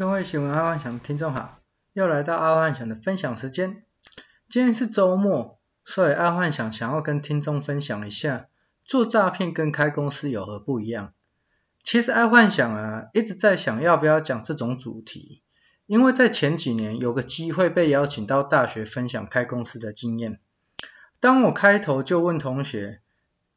[0.00, 1.60] 各位喜欢阿幻想的听众好，
[1.92, 3.84] 又来到阿幻想的分享时间。
[4.48, 8.46] 今天是周末，所以阿幻想想要跟听众分享一下，
[8.82, 11.12] 做诈骗跟开公司有何不一样。
[11.84, 15.42] 其实阿幻想啊，一直在想要不要讲这种主题，
[15.84, 20.40] 因为在前几年有个机会被邀请到大学分享开公司的经验。
[21.20, 23.02] 当我开头就问同学，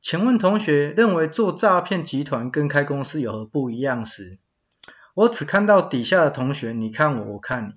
[0.01, 4.39] 请问同学认为做诈骗集团跟开公司有何不一样时，
[5.13, 7.73] 我只看到底下的同学，你看我，我看你，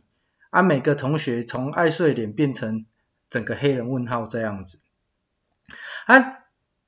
[0.51, 2.87] 啊，每个同学从爱睡脸变成
[3.29, 4.81] 整个黑人问号这样子，
[6.07, 6.39] 啊，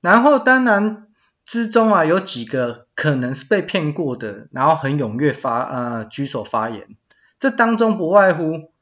[0.00, 1.08] 然后当然
[1.44, 6.96] 之中啊有几个可能是被骗过的，然后很踊跃发呃举手发言，
[7.38, 8.72] 这当中不外乎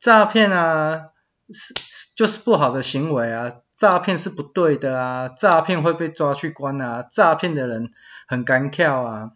[0.00, 1.10] 诈骗啊
[1.52, 1.74] 是
[2.16, 7.90] 就是不好的行为啊，诈骗是不对的啊，诈骗会被抓去关啊，诈骗的人
[8.26, 9.32] 很干譙啊。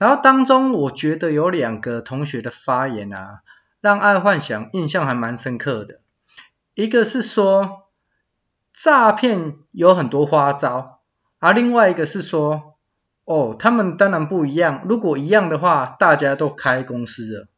[0.00, 3.42] 然后当中，我觉得有两个同学的发言啊，
[3.82, 6.00] 让爱幻想印象还蛮深刻的。
[6.74, 7.90] 一个是说
[8.72, 11.00] 诈骗有很多花招，
[11.38, 12.78] 而另外一个是说，
[13.26, 14.86] 哦，他们当然不一样。
[14.88, 17.48] 如果一样的话，大家都开公司了。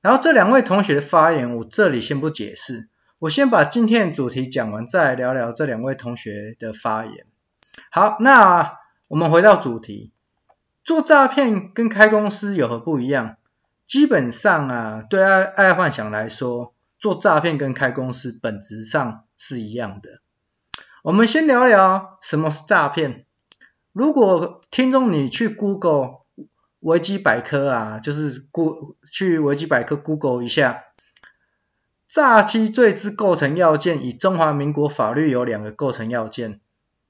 [0.00, 2.88] 然后这两位同学的发言，我这里先不解释，
[3.18, 7.26] 我先把今天的主题讲完，再来聊聊这两位同学的发言。
[7.90, 8.78] 好，那
[9.08, 10.12] 我们回到主题。
[10.84, 13.36] 做诈骗跟开公司有何不一样？
[13.86, 20.20] 基本上啊，对爱爱幻想来说，做诈骗跟开公司本质上是一样的。
[21.02, 23.24] 我们先聊聊什么是诈骗。
[23.92, 26.18] 如果听众你去 Google
[26.80, 30.84] 维基百科啊，就是 Go 去维基百科 Google 一下，
[32.08, 36.60] 诈欺罪之构成要件，以中华民国法律有两个构成要件，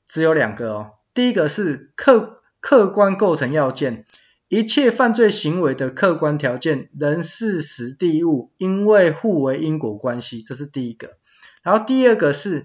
[0.06, 0.92] 只有两个哦。
[1.12, 2.42] 第一个是客。
[2.66, 4.06] 客观构成要件，
[4.48, 11.18] 一切犯罪行为的客观条件，人事时地物，因为互为因果关系，这是第一个。
[11.62, 12.64] 然后第二个是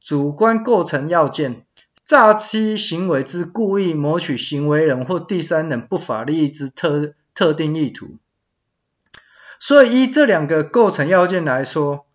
[0.00, 1.66] 主观构成要件，
[2.02, 8.16] 诈欺行为之故意谋取行为人或第三人不法利益之特特定意图。
[9.60, 12.06] 所以依这两个构成要件来说，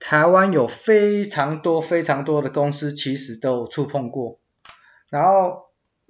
[0.00, 4.40] 台湾有非常多非常多的公司其实都有触碰过，
[5.08, 5.65] 然后。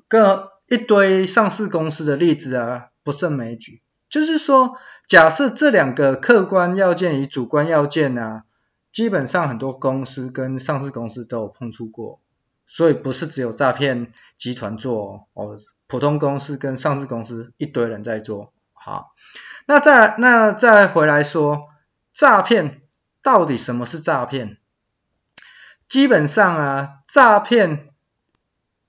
[0.09, 3.83] 个一堆上市公司的例子啊，不胜枚举。
[4.09, 4.77] 就是说，
[5.09, 8.45] 假设这两个客观要件与主观要件啊，
[8.93, 12.21] 基本上很多公司跟上市公司都有碰触过，
[12.67, 15.57] 所以不是只有诈骗集团做哦，
[15.89, 18.53] 普通公司跟上市公司一堆人在做。
[18.73, 19.13] 好，
[19.67, 21.69] 那再那再回来说，
[22.15, 22.83] 诈骗
[23.23, 24.59] 到底什么是诈骗？
[25.89, 27.91] 基本上啊，诈骗。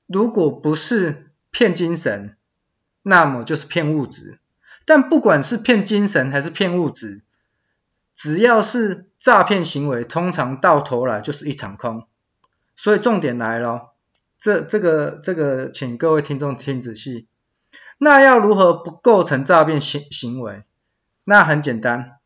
[0.07, 2.37] 如果不是骗精神，
[3.01, 4.39] 那么就是骗物质。
[4.85, 7.21] 但不管是骗精神还是骗物质，
[8.15, 12.07] 只要是诈骗行为，通常到头来就是一场空。
[12.77, 13.89] 所以重点来了，
[14.39, 17.27] 这这个这个，请各位听众听仔细。
[17.97, 20.63] 那要如何不构成诈骗行行为？
[21.25, 22.19] 那很简单，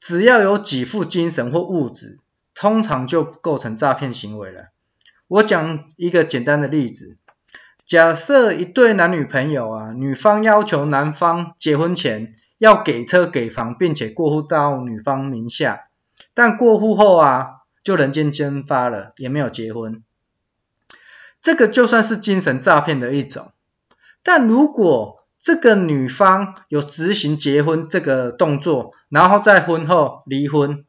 [0.00, 2.18] 只要有给付精神或物质，
[2.54, 4.68] 通常就构成诈骗行为了。
[5.28, 7.16] 我讲一个简单的例子。
[7.84, 15.88] 假设一对男女朋友啊，女方要求男方结婚前要给车给房，并且过户到女方名下，
[16.32, 20.02] 但过户后啊就人间蒸发了，也没有结婚。
[21.42, 23.50] 这个就算是精神诈骗的一种。
[24.22, 30.84] 但如果这个女方有执行结婚这个动作，然后在婚后离婚，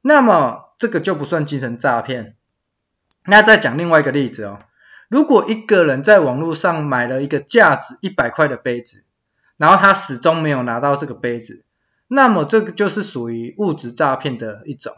[0.00, 2.36] 那么这个就不算精神诈骗。
[3.24, 4.60] 那再讲另外一个例子哦。
[5.10, 9.02] 如果一个人在网络上买了一个价值一百块的杯子，
[9.56, 11.64] 然后他始终没有拿到这个杯子，
[12.06, 14.94] 那么这个就是属于物质诈骗的一种。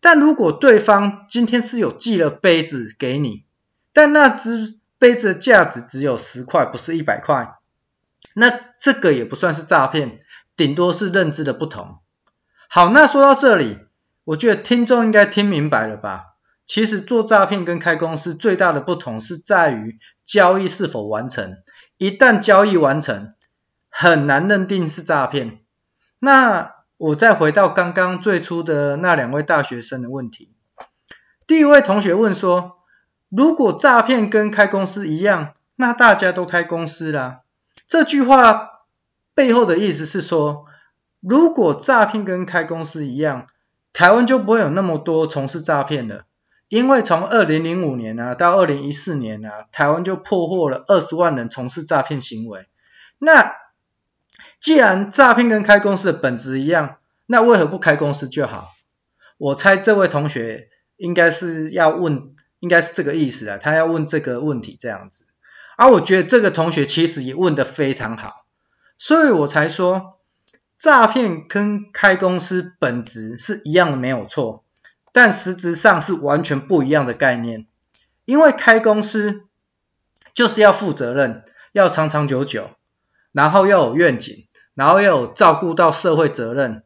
[0.00, 3.46] 但如果对方今天是有寄了杯子给你，
[3.94, 7.54] 但那只杯子的价值只有十块，不是一百块，
[8.34, 10.20] 那这个也不算是诈骗，
[10.58, 12.00] 顶多是认知的不同。
[12.68, 13.78] 好，那说到这里，
[14.24, 16.25] 我觉得听众应该听明白了吧？
[16.66, 21.58] 其实做诈骗跟开公司最大的不同是在于交易是否完成。
[21.96, 23.34] 一旦交易完成，
[23.88, 25.60] 很难认定是诈骗。
[26.18, 30.52] 那我再回到刚刚最初的那两位大学生的问题。
[31.46, 32.78] 第一位同学问说，
[33.28, 37.42] 如果诈骗跟开公司一样，那大家都开公司啦。
[37.86, 38.82] 这句话
[39.34, 40.66] 背后的意思是说，
[41.20, 43.46] 如果诈骗跟开公司一样，
[43.92, 46.24] 台湾就不会有那么多从事诈骗的。
[46.68, 52.66] 因为从二零零五年啊到二零一四年啊，台湾就破获了二十万人从事诈骗行为。
[53.18, 53.54] 那
[54.60, 56.96] 既然诈骗跟开公司的本质一样，
[57.26, 58.72] 那为何不开公司就好？
[59.38, 65.26] 我猜这位同学应该是要问，应该是这个意思啊，他要问这个问题这样子。
[65.76, 68.46] 而、我觉得这个同学其实也问得非常好，
[68.96, 70.18] 所以我才说
[70.78, 74.64] 诈骗跟开公司本质是一样的没有错，
[75.16, 77.66] 但实质上是完全不一样的概念。
[78.26, 79.44] 因为开公司
[80.34, 81.42] 就是要负责任，
[81.72, 82.68] 要长长久久，
[83.32, 86.82] 然后要有愿景，然后要有照顾到社会责任。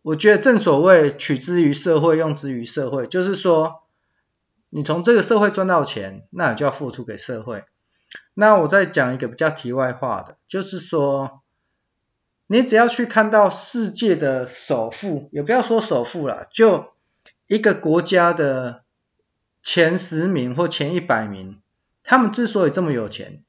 [0.00, 3.82] 我觉得正所谓取之于社会，用之于社会，就是说。
[4.72, 7.64] 你从这个社会赚到钱，那你就要付出给社会。
[8.34, 11.42] 那我再讲一个比较题外话的，就是说，
[12.46, 16.92] 你只要去看到世界的首富，也不要说首富啦，就
[17.50, 18.84] 一个国家的
[19.60, 21.60] 前十名或前一百名，
[22.04, 23.42] 他们之所以这么有钱，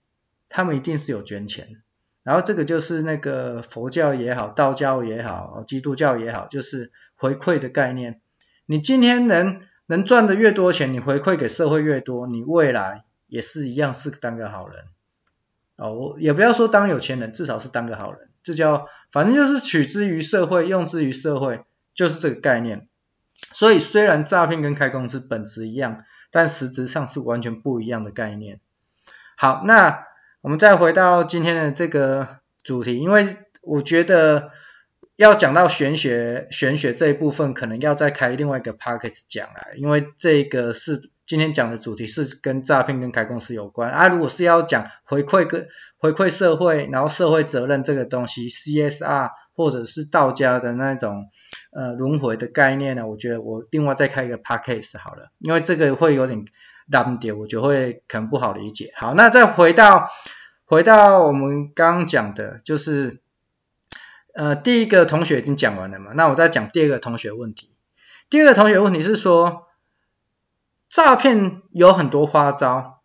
[0.49, 1.83] 他们一定是有捐钱。
[2.23, 8.19] 然后这个就是那个佛教也好，道教也好，基督教也好，就是回馈的概念。
[8.65, 9.61] 你今天能。
[9.87, 14.85] 能赚的越多钱，你回馈给社会越多，你未来也是一样是当个好人。
[15.75, 18.29] 哦，我也不要说当有钱人，至少是当个好人。
[18.41, 22.87] 这叫反正就是取之于社会，用之于社会，就是这个概念。
[23.53, 28.59] 所以虽然诈骗跟开公司本质一样，但实质上是完全不一样的概念。
[29.37, 30.05] 好，那
[30.41, 34.51] 我们再回到今天的这个主题，因为我觉得。
[35.17, 44.07] 要讲到玄学，玄学这一部分可能要再开另外一个 podcast 讲啊，因为这个是今天讲的主题是跟诈骗跟开公司有关啊。
[44.07, 45.67] 如果是要讲回馈跟
[45.97, 49.29] 回馈社会，然后社会责任这个东西，CSR
[49.63, 51.29] 或者是道家的那种
[51.71, 56.45] 呃轮回的概念呢，我觉得我另外再开一个 podcast 好了，因为这个会有点
[56.87, 58.91] 难点，我觉得会可能不好理解。
[58.95, 60.09] 好，那再回到
[60.65, 63.21] 回到我们刚刚讲的，就是。
[64.33, 67.75] 呃，第一个同学已经讲完了嘛，那我再讲第二个同学问题。
[68.29, 69.67] 第二个同学问题是说，
[70.89, 73.01] 诈骗有很多花招。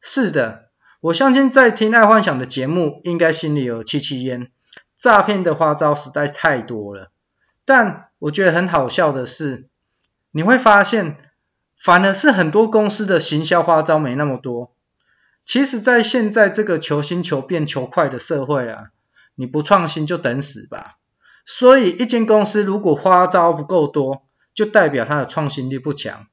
[0.00, 0.70] 是的，
[1.02, 4.50] 我相信在听爱幻想的节目，应该心里有戚戚焉。
[4.96, 7.10] 诈骗的花招实在太多了。
[7.64, 9.68] 但我觉得很好笑的是，
[10.30, 11.16] 你会发现，
[11.78, 14.74] 反而是很多公司的行销花招没那么多。
[15.44, 18.90] 其实，在现在这个求新、求变、求快的社会啊。
[19.36, 20.94] 你不创新就等死吧。
[21.44, 24.22] 所以一间公司如果花招不够多，
[24.54, 26.28] 就代表它的创新力不强，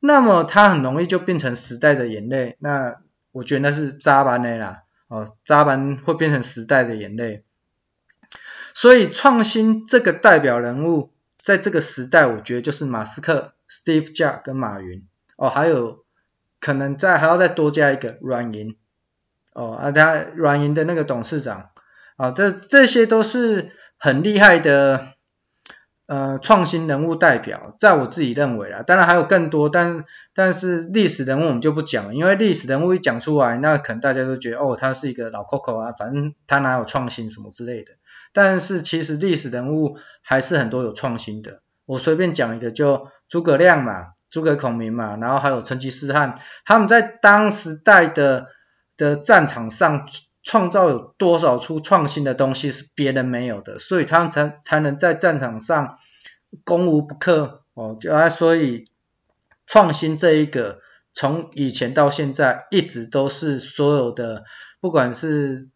[0.00, 2.58] 那么它很容易就变成时代的眼泪。
[2.58, 2.96] 那
[3.30, 7.42] 我觉得那是渣班的啦，哦，渣班会变成时代的眼泪。
[8.74, 11.10] 所以创新这个代表人物，
[11.42, 15.06] 在这个时代，我觉得就是马斯克、Steve Jobs 跟马云。
[15.36, 16.04] 哦，还有
[16.60, 18.76] 可能再还要再多加一个软银。
[19.52, 21.70] 哦，啊，他软银的那个董事长。
[22.16, 25.11] 啊，这这些都是很厉害的，
[26.12, 30.04] 呃，创新人物代表，在我自己认为啦，当然还有更多，但
[30.34, 37.92] 但是历史人物我们就不讲了，因为历史人物一讲出来，那可能大家都觉得哦，他是一个老 Coco 啊，反正他哪有创新什么之类的。
[38.34, 46.34] 但是其实历史人物还是很多有创新的，我随便讲一个，就诸葛亮嘛，诸葛孔明嘛，然后还有成吉思汗，
[46.66, 48.48] 他们在当时代的
[48.98, 50.06] 的战场上。
[50.42, 55.98] 创造有多少出创新的东西是别人没有的，所以他们才才能在战场上
[56.64, 57.96] 攻无不克哦。
[58.00, 58.86] 就啊，所以
[59.66, 60.80] 创新这一个
[61.14, 64.42] 从以前到现在一直都是所有的，
[64.80, 65.68] 不管是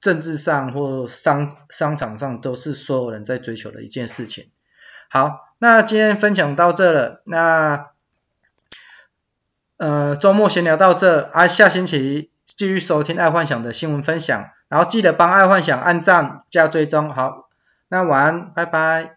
[0.00, 4.50] 政治上或商商场上，都是所有人在追求的一件事情。
[5.10, 7.90] 好，那今天分享到这了，那
[9.76, 12.30] 呃周末闲聊到这啊，下星期。
[12.56, 17.12] 继续收听爱幻想的新闻分享，然后记得帮爱幻想按赞加追踪。
[17.12, 17.48] 好，
[17.88, 19.15] 那晚安，拜拜。